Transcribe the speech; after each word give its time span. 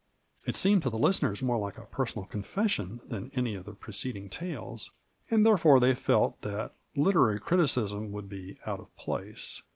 It 0.47 0.55
seemed 0.55 0.81
to 0.81 0.89
the 0.89 0.97
listeners 0.97 1.43
more 1.43 1.59
like 1.59 1.77
a 1.77 1.85
personal 1.85 2.25
confession 2.25 3.01
than 3.07 3.29
any 3.35 3.53
of 3.53 3.65
the 3.65 3.73
pro 3.75 3.91
ceding 3.91 4.31
tales, 4.31 4.89
and 5.29 5.45
therefore 5.45 5.79
they 5.79 5.93
felt 5.93 6.41
that 6.41 6.73
lit 6.95 7.13
erary 7.13 7.39
criticism 7.39 8.11
would 8.11 8.27
be 8.27 8.57
out 8.65 8.79
of 8.79 8.97
place. 8.97 9.61